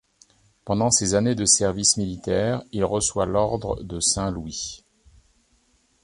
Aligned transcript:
Pendant 0.65 0.89
ses 0.89 1.13
années 1.13 1.35
de 1.35 1.45
service 1.45 1.97
militaire, 1.97 2.63
il 2.71 2.83
reçoit 2.83 3.27
l'ordre 3.27 3.83
de 3.83 3.99
Saint-Louis. 3.99 4.83